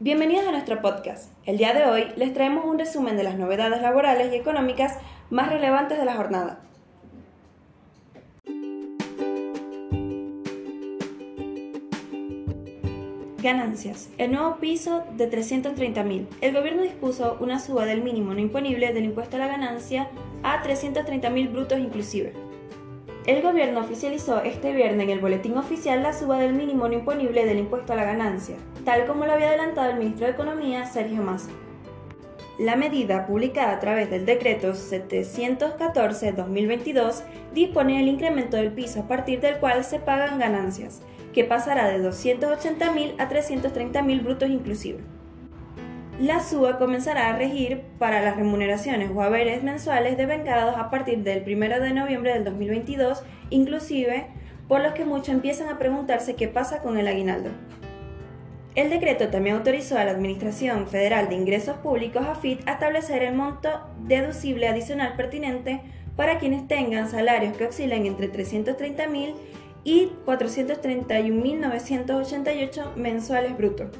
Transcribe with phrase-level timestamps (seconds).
[0.00, 1.32] Bienvenidos a nuestro podcast.
[1.44, 4.96] El día de hoy les traemos un resumen de las novedades laborales y económicas
[5.28, 6.60] más relevantes de la jornada.
[13.42, 14.10] Ganancias.
[14.18, 16.28] El nuevo piso de 330.000.
[16.42, 20.10] El gobierno dispuso una suba del mínimo no imponible del impuesto a la ganancia
[20.44, 22.47] a 330.000 brutos inclusive.
[23.28, 27.44] El gobierno oficializó este viernes en el boletín oficial la suba del mínimo no imponible
[27.44, 28.56] del impuesto a la ganancia,
[28.86, 31.50] tal como lo había adelantado el ministro de Economía, Sergio Massa.
[32.58, 39.40] La medida, publicada a través del decreto 714-2022, dispone el incremento del piso a partir
[39.40, 41.02] del cual se pagan ganancias,
[41.34, 45.00] que pasará de 280.000 a 330.000 brutos inclusive.
[46.18, 51.44] La suba comenzará a regir para las remuneraciones o haberes mensuales devengados a partir del
[51.46, 54.26] 1 de noviembre del 2022, inclusive
[54.66, 57.50] por los que muchos empiezan a preguntarse qué pasa con el aguinaldo.
[58.74, 63.36] El decreto también autorizó a la Administración Federal de Ingresos Públicos, AFIT, a establecer el
[63.36, 65.82] monto deducible adicional pertinente
[66.16, 69.34] para quienes tengan salarios que oscilen entre 330.000
[69.84, 73.90] y 431.988 mensuales brutos.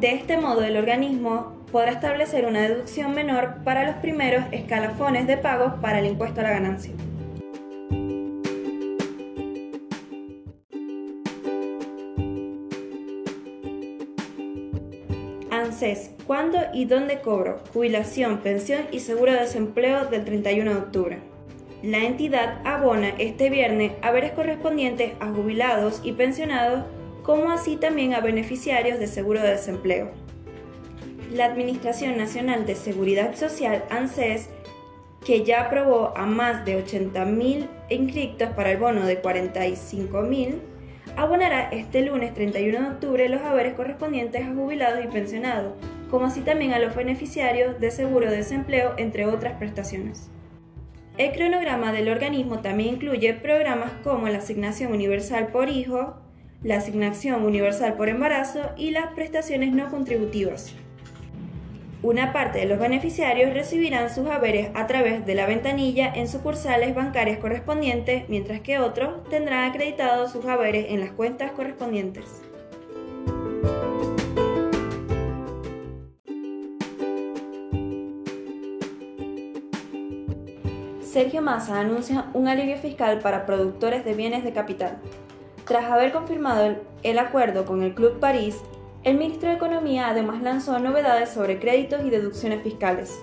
[0.00, 5.36] De este modo, el organismo podrá establecer una deducción menor para los primeros escalafones de
[5.36, 6.94] pagos para el impuesto a la ganancia.
[15.50, 17.60] ANSES, ¿cuándo y dónde cobro?
[17.74, 21.18] Jubilación, pensión y seguro de desempleo del 31 de octubre.
[21.82, 26.84] La entidad abona este viernes haberes correspondientes a jubilados y pensionados
[27.30, 30.10] como así también a beneficiarios de seguro de desempleo.
[31.32, 34.50] La Administración Nacional de Seguridad Social, ANSES,
[35.24, 40.56] que ya aprobó a más de 80.000 inscriptos para el bono de 45.000,
[41.16, 45.74] abonará este lunes 31 de octubre los haberes correspondientes a jubilados y pensionados,
[46.10, 50.32] como así también a los beneficiarios de seguro de desempleo, entre otras prestaciones.
[51.16, 56.16] El cronograma del organismo también incluye programas como la asignación universal por hijo,
[56.62, 60.74] la asignación universal por embarazo y las prestaciones no contributivas.
[62.02, 66.94] Una parte de los beneficiarios recibirán sus haberes a través de la ventanilla en sucursales
[66.94, 72.42] bancarias correspondientes, mientras que otros tendrán acreditados sus haberes en las cuentas correspondientes.
[81.02, 85.00] Sergio Massa anuncia un alivio fiscal para productores de bienes de capital.
[85.70, 88.56] Tras haber confirmado el, acuerdo con el Club París,
[89.04, 93.22] el ministro de Economía además lanzó novedades sobre créditos y deducciones fiscales.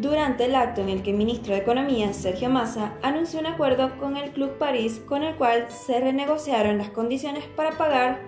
[0.00, 3.98] Durante el acto en el que el ministro de Economía, Sergio Massa, anunció un acuerdo
[3.98, 8.20] con el Club París con el cual se renegociaron las condiciones para pagar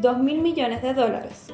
[0.00, 1.48] 2.000 millones de dólares.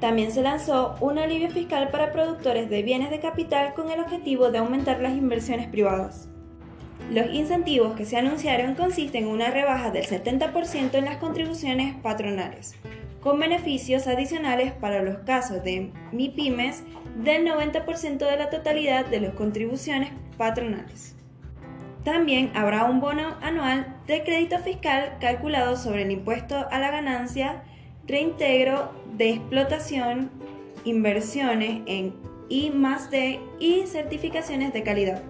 [0.00, 4.50] También se lanzó un alivio fiscal para productores de bienes de capital con el objetivo
[4.50, 6.30] de aumentar las inversiones privadas.
[7.10, 12.74] Los incentivos que se anunciaron consisten en una rebaja del 70% en las contribuciones patronales,
[13.20, 16.84] con beneficios adicionales para los casos de MIPIMES
[17.22, 21.14] del 90% de la totalidad de las contribuciones patronales.
[22.04, 27.62] También habrá un bono anual de crédito fiscal calculado sobre el impuesto a la ganancia,
[28.06, 30.30] reintegro de explotación,
[30.84, 32.14] inversiones en
[32.48, 32.72] I
[33.10, 35.22] D y certificaciones de calidad.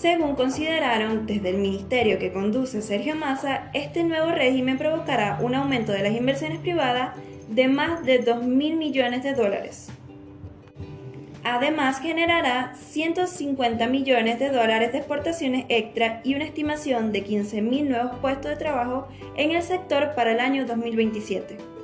[0.00, 5.90] Según consideraron desde el ministerio que conduce Sergio Massa, este nuevo régimen provocará un aumento
[5.90, 7.16] de las inversiones privadas
[7.48, 9.88] de más de 2 mil millones de dólares.
[11.42, 18.18] Además, generará 150 millones de dólares de exportaciones extra y una estimación de 15.000 nuevos
[18.20, 21.77] puestos de trabajo en el sector para el año 2027.